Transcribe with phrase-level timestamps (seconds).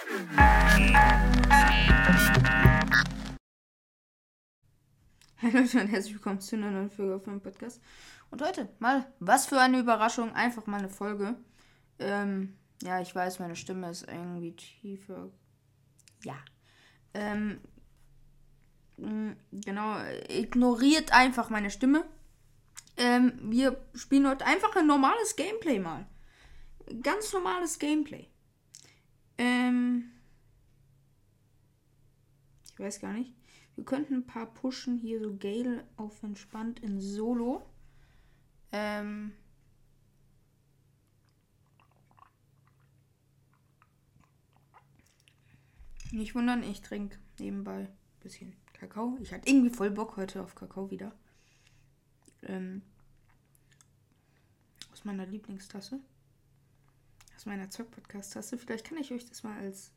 [0.00, 0.12] Hallo
[5.42, 7.82] Leute und herzlich willkommen zu einer neuen Folge auf meinem Podcast.
[8.30, 11.36] Und heute mal, was für eine Überraschung, einfach mal eine Folge.
[11.98, 15.30] Ähm, ja, ich weiß, meine Stimme ist irgendwie tiefer.
[16.24, 16.36] Ja.
[17.12, 17.60] Ähm,
[18.96, 19.98] mh, genau,
[20.28, 22.06] ignoriert einfach meine Stimme.
[22.96, 26.06] Ähm, wir spielen heute einfach ein normales Gameplay mal.
[27.02, 28.30] Ganz normales Gameplay.
[29.40, 30.10] Ähm,
[32.74, 33.32] ich weiß gar nicht.
[33.74, 34.98] Wir könnten ein paar pushen.
[34.98, 37.62] Hier so Gale auf entspannt in Solo.
[38.70, 39.32] Ähm.
[46.12, 47.88] Nicht wundern, ich trinke nebenbei ein
[48.20, 49.16] bisschen Kakao.
[49.22, 51.14] Ich hatte irgendwie voll Bock heute auf Kakao wieder.
[52.42, 52.82] Ähm,
[54.92, 56.00] aus meiner Lieblingstasse.
[57.40, 58.58] Aus meiner Zock-Podcast-Tasse.
[58.58, 59.94] Vielleicht kann ich euch das mal als,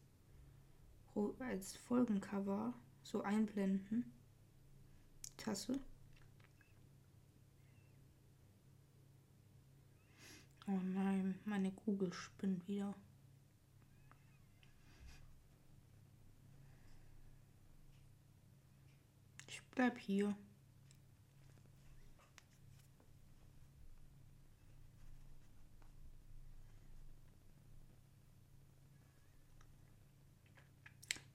[1.39, 4.13] als Folgencover so einblenden.
[5.35, 5.77] Tasse.
[10.67, 12.95] Oh nein, meine Kugel spinnt wieder.
[19.47, 20.33] Ich bleib hier.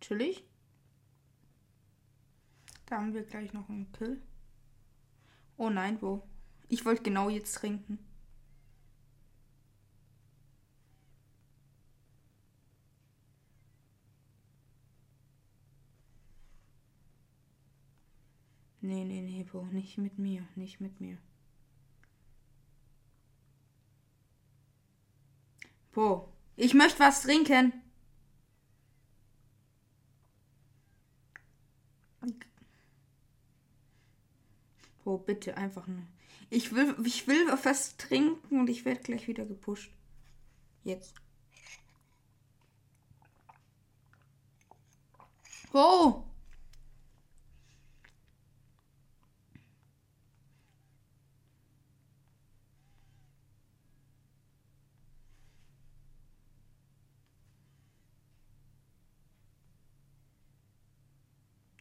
[0.08, 0.42] Chillig.
[2.86, 4.22] Da haben wir gleich noch einen Kill.
[5.58, 6.26] Oh nein, wo?
[6.68, 7.98] Ich wollte genau jetzt trinken.
[18.80, 21.18] Nee, nee, nee, Bo, nicht mit mir, nicht mit mir.
[25.92, 27.74] Bo, ich möchte was trinken.
[35.08, 36.02] Bo, bitte einfach nur.
[36.50, 39.90] Ich will, ich will was trinken und ich werde gleich wieder gepusht.
[40.84, 41.14] Jetzt.
[45.72, 46.26] Bo!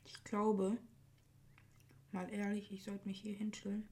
[0.05, 0.77] Ich glaube,
[2.17, 3.87] mal ehrlich, ich sollte mich hier hinstellen.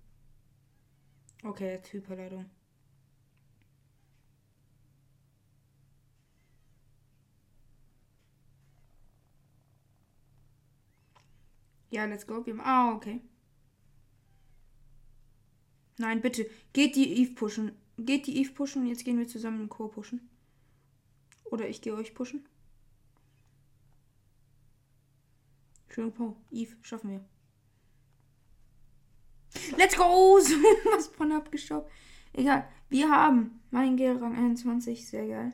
[1.43, 2.49] Okay, jetzt Hyperladung.
[11.91, 12.43] Ja, let's go.
[12.59, 13.21] Ah, okay.
[15.97, 16.49] Nein, bitte.
[16.73, 17.71] Geht die Eve pushen.
[17.97, 20.27] Geht die Eve pushen und jetzt gehen wir zusammen in Chor pushen.
[21.45, 22.43] Oder ich gehe euch pushen.
[25.89, 26.35] Schön, Po.
[26.51, 27.34] Eve, schaffen wir.
[29.95, 30.39] Let's go!
[30.39, 30.55] So
[30.91, 31.89] was von abgestaubt.
[32.33, 32.67] Egal.
[32.89, 35.07] Wir haben meinen Gel-Rang 21.
[35.07, 35.53] Sehr geil.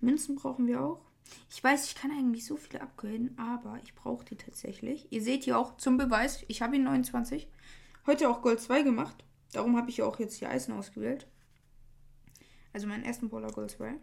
[0.00, 1.00] Münzen brauchen wir auch.
[1.50, 5.06] Ich weiß, ich kann eigentlich so viele upgraden, aber ich brauche die tatsächlich.
[5.10, 7.48] Ihr seht hier auch zum Beweis, ich habe ihn 29.
[8.06, 9.24] Heute auch Gold 2 gemacht.
[9.52, 11.26] Darum habe ich auch jetzt hier Eisen ausgewählt.
[12.72, 13.94] Also meinen ersten Brawler Gold 2.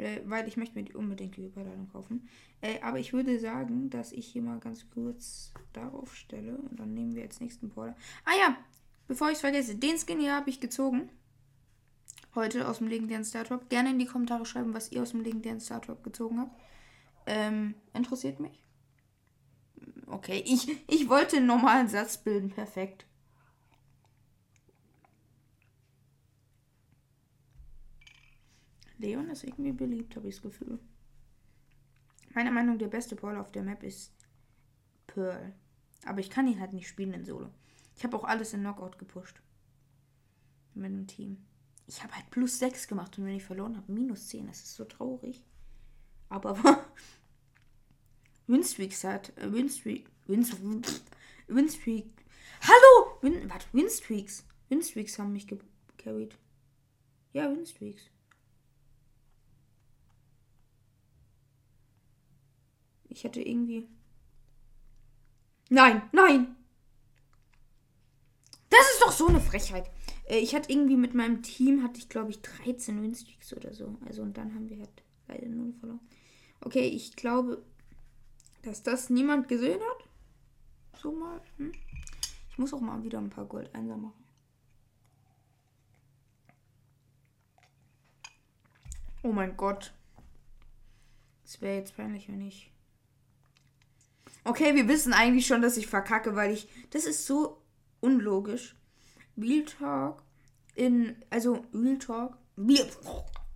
[0.00, 2.28] Äh, weil ich möchte mir die unbedingt die Überladung kaufen.
[2.62, 6.56] Äh, aber ich würde sagen, dass ich hier mal ganz kurz darauf stelle.
[6.56, 7.94] Und dann nehmen wir jetzt nächsten Brawler.
[8.24, 8.56] Ah ja,
[9.08, 11.10] bevor ich es vergesse, den Skin hier habe ich gezogen.
[12.34, 13.68] Heute aus dem legendären Startop.
[13.68, 16.58] Gerne in die Kommentare schreiben, was ihr aus dem legendären Startop gezogen habt.
[17.26, 18.58] Ähm, interessiert mich.
[20.06, 22.50] Okay, ich, ich wollte einen normalen Satz bilden.
[22.50, 23.04] Perfekt.
[29.00, 30.78] Leon ist irgendwie beliebt, habe ich das Gefühl.
[32.34, 34.12] Meiner Meinung nach der beste Brawler auf der Map ist
[35.06, 35.52] Pearl.
[36.04, 37.50] Aber ich kann ihn halt nicht spielen in Solo.
[37.96, 39.40] Ich habe auch alles in Knockout gepusht.
[40.74, 41.44] Mit dem Team.
[41.86, 44.46] Ich habe halt plus 6 gemacht und wenn ich verloren habe, minus 10.
[44.46, 45.44] Das ist so traurig.
[46.28, 46.56] Aber
[48.46, 49.36] Winstreaks hat.
[49.36, 50.08] Äh, Winstreak.
[50.26, 50.56] Winst,
[51.48, 52.06] Winstreak.
[52.62, 53.18] Hallo!
[53.22, 54.44] Win, warte, Winstreaks.
[54.68, 56.38] Winstreaks haben mich gecarried.
[57.32, 58.02] Ja, Winstreaks.
[63.10, 63.86] Ich hätte irgendwie.
[65.68, 66.56] Nein, nein!
[68.70, 69.90] Das ist doch so eine Frechheit.
[70.26, 73.96] Äh, ich hatte irgendwie mit meinem Team, hatte ich glaube ich 13 Winstreaks oder so.
[74.06, 76.00] Also und dann haben wir halt leider nur verloren.
[76.60, 77.62] Okay, ich glaube,
[78.62, 81.00] dass das niemand gesehen hat.
[81.00, 81.40] So mal.
[81.56, 81.72] Hm?
[82.50, 84.24] Ich muss auch mal wieder ein paar Gold einser machen.
[89.22, 89.92] Oh mein Gott.
[91.44, 92.70] Es wäre jetzt peinlich, wenn ich.
[94.44, 96.68] Okay, wir wissen eigentlich schon, dass ich verkacke, weil ich.
[96.90, 97.62] Das ist so
[98.00, 98.74] unlogisch.
[99.36, 100.22] Real Talk
[100.74, 101.16] in.
[101.30, 102.38] Also, Real Talk.
[102.56, 102.88] Real,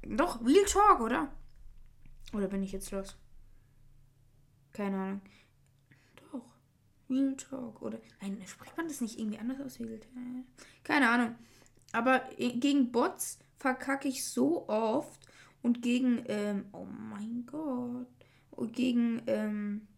[0.02, 1.32] doch, Real Talk, oder?
[2.32, 3.16] Oder bin ich jetzt los?
[4.72, 5.20] Keine Ahnung.
[6.32, 6.44] Doch.
[7.08, 7.80] Real Talk.
[7.80, 8.00] Oder.
[8.20, 9.78] Nein, spricht man das nicht irgendwie anders aus?
[10.82, 11.34] Keine Ahnung.
[11.92, 15.20] Aber gegen Bots verkacke ich so oft.
[15.62, 16.24] Und gegen.
[16.26, 18.08] Ähm, oh mein Gott.
[18.50, 19.22] Und gegen.
[19.26, 19.88] Ähm,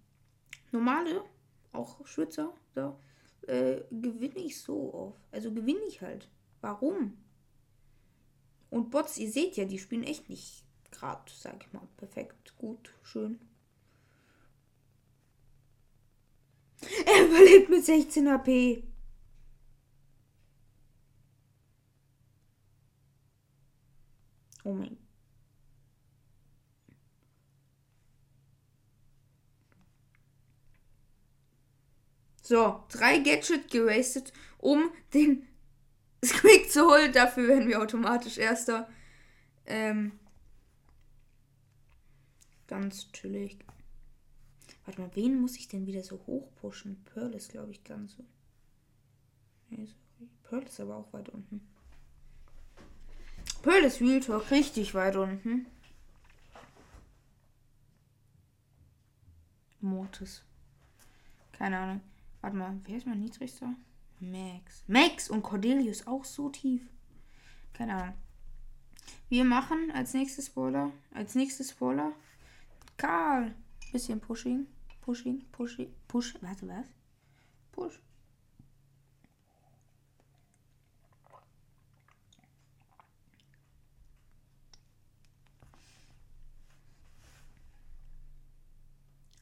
[0.73, 1.25] normale.
[1.73, 2.53] Auch Schwitzer.
[2.75, 2.99] So.
[3.47, 5.21] Äh, gewinne ich so oft.
[5.31, 6.29] Also gewinne ich halt.
[6.61, 7.17] Warum?
[8.71, 12.95] Und Bots, ihr seht ja, die spielen echt nicht gerade, sag ich mal, perfekt, gut,
[13.03, 13.39] schön.
[17.07, 18.85] Er überlebt mit 16 HP.
[24.65, 25.06] Oh mein
[32.47, 35.49] So, drei Gadget gerastet, um den
[36.25, 37.13] Squeak zu holen.
[37.13, 38.89] Dafür werden wir automatisch Erster.
[39.65, 40.13] Ähm,
[42.69, 43.59] ganz chillig.
[44.85, 47.05] Warte mal, wen muss ich denn wieder so hoch pushen?
[47.13, 48.25] Pearl ist, glaube ich, ganz so.
[49.71, 49.89] Nee,
[50.45, 51.67] Pearl ist aber auch weit unten.
[53.63, 55.67] Pearl ist Real Talk richtig weit unten.
[59.81, 60.45] Mortis.
[61.51, 62.01] Keine Ahnung.
[62.47, 63.75] Warte mal, wer ist mein niedrigster?
[64.21, 64.85] Max.
[64.87, 66.81] Max und Cordelius auch so tief.
[67.73, 68.15] Keine Ahnung.
[69.29, 70.93] Wir machen als nächstes Spoiler.
[71.13, 72.13] Als nächstes Spoiler.
[72.97, 73.53] Karl.
[73.91, 74.69] Bisschen Pushing.
[75.01, 75.45] Pushing.
[75.51, 75.93] Pushing.
[76.07, 76.37] Push.
[76.41, 76.87] Warte, was?
[77.73, 78.01] Push.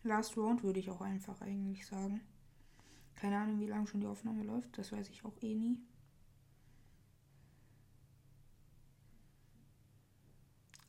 [0.05, 2.23] Last Round würde ich auch einfach eigentlich sagen.
[3.17, 4.77] Keine Ahnung, wie lange schon die Aufnahme läuft.
[4.77, 5.81] Das weiß ich auch eh nie.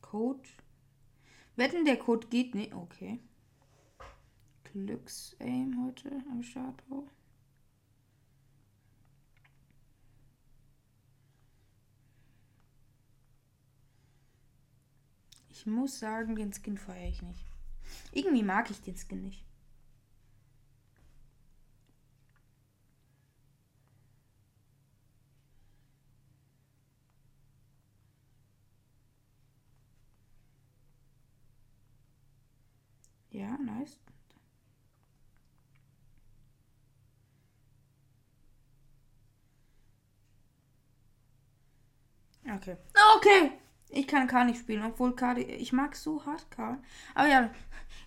[0.02, 0.48] Code.
[1.56, 2.74] Wetten, der Code geht nicht.
[2.74, 3.20] Okay.
[4.64, 6.82] Glücksaim heute am Start.
[6.90, 7.06] Oh.
[15.48, 17.46] Ich muss sagen, den Skin feiere ich nicht.
[18.12, 19.45] Irgendwie mag ich den Skin nicht.
[33.86, 33.98] Nice.
[42.56, 42.76] Okay.
[43.16, 43.52] Okay.
[43.88, 45.36] Ich kann K nicht spielen, obwohl K.
[45.36, 46.78] Ich mag so hart K.
[47.14, 47.50] Aber ja,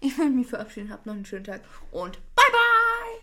[0.01, 0.91] ich will mich verabschieden.
[0.91, 1.61] Habt noch einen schönen Tag
[1.91, 2.19] und